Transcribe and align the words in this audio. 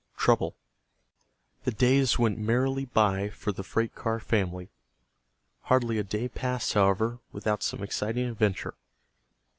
TROUBLE 0.17 0.57
The 1.63 1.69
days 1.71 2.17
went 2.17 2.39
merrily 2.39 2.85
by 2.85 3.29
for 3.29 3.51
the 3.51 3.61
freight 3.61 3.93
car 3.93 4.19
family. 4.19 4.71
Hardly 5.65 5.99
a 5.99 6.03
day 6.03 6.27
passed, 6.27 6.73
however, 6.73 7.19
without 7.31 7.61
some 7.61 7.83
exciting 7.83 8.25
adventure. 8.27 8.73